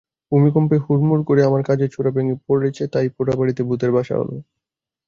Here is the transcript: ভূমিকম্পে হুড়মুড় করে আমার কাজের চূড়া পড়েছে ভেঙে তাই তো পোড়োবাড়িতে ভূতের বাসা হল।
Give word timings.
ভূমিকম্পে 0.31 0.75
হুড়মুড় 0.83 1.23
করে 1.27 1.41
আমার 1.43 1.61
কাজের 1.69 1.89
চূড়া 1.93 2.11
পড়েছে 2.47 2.83
ভেঙে 2.83 2.93
তাই 2.93 3.07
তো 3.07 3.15
পোড়োবাড়িতে 3.15 3.61
ভূতের 3.67 3.91
বাসা 3.95 4.15
হল। 4.19 4.31